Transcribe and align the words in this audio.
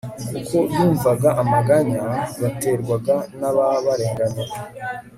kuko 0.33 0.57
yumvaga 0.73 1.29
amaganya 1.41 1.99
baterwaga 2.41 3.15
n'ababarenganya 3.39 4.45